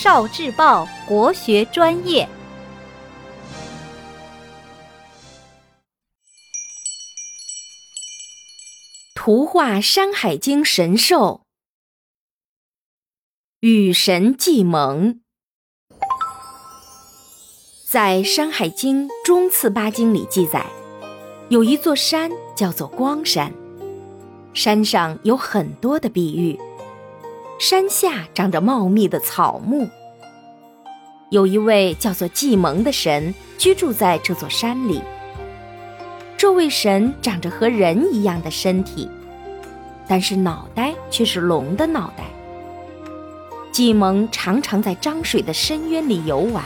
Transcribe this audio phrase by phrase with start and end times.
[0.00, 2.28] 少智报国学专业，
[9.12, 11.42] 图画《山海经》神兽——
[13.58, 15.20] 与神季蒙。
[17.84, 20.64] 在《山海经·中次八经》里记载，
[21.48, 23.52] 有一座山叫做光山，
[24.54, 26.56] 山上有很多的碧玉。
[27.58, 29.88] 山下长着茂密的草木。
[31.30, 35.02] 有一位叫做季蒙的神居住在这座山里。
[36.36, 39.10] 这位神长着和人一样的身体，
[40.06, 42.24] 但是脑袋却是龙的脑袋。
[43.72, 46.64] 季蒙常常在漳水的深渊里游玩，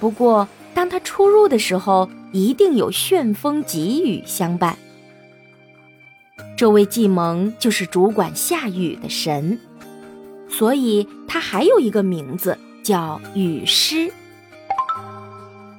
[0.00, 4.78] 不过当他出入的时候，一定有旋风急雨相伴。
[6.56, 9.60] 这位季蒙就是主管下雨的神。
[10.56, 14.10] 所以，他还有一个名字叫雨师。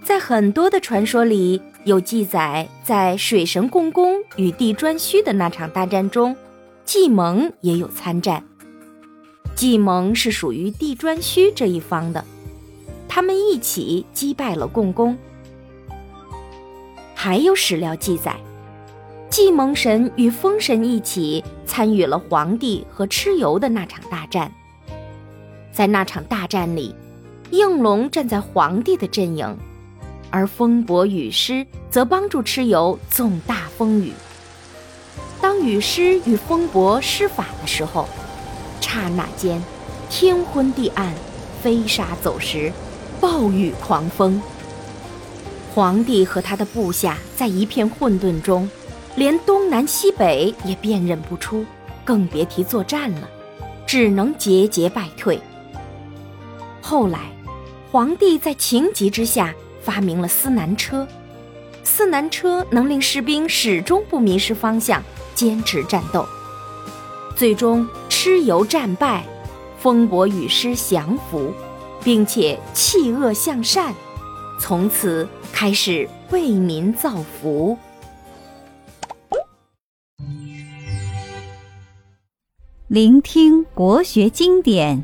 [0.04, 6.36] 在很多的传说里，有记载，在水神共工与地颛顼的那场大战中，
[6.86, 8.44] 季蒙也有参战。
[9.56, 12.23] 季蒙是属于地颛顼这一方的，
[13.08, 15.18] 他们一起击败了共工。
[17.16, 18.36] 还有史料记载，
[19.28, 24.52] 季蒙神与风神一起参与了黄帝和蚩尤的那场大战。
[25.78, 26.95] 在那场大战里，
[27.52, 29.56] 应龙站在皇帝的阵营，
[30.31, 34.11] 而风伯雨师则帮助蚩尤纵大风雨。
[35.39, 38.09] 当雨师与风伯施法的时候，
[38.81, 39.61] 刹那间，
[40.09, 41.14] 天昏地暗，
[41.61, 42.73] 飞沙走石，
[43.22, 44.42] 暴雨狂风。
[45.75, 48.67] 皇帝和他的部下在一片混沌中，
[49.16, 51.64] 连东南西北也辨认不出，
[52.03, 53.30] 更别提作战了，
[53.86, 55.39] 只能节节败退。
[56.90, 57.20] 后来，
[57.92, 61.06] 皇帝在情急之下发明了司南车，
[61.84, 65.04] 司南车能令士兵始终不迷失方向，
[65.36, 66.26] 坚持战斗。
[67.36, 69.26] 最终，蚩尤战败，
[69.78, 71.52] 风伯雨师降服，
[72.06, 73.94] 并且弃恶向善，
[74.58, 77.78] 从此开始为民造福。
[82.88, 85.04] 聆听国学经典。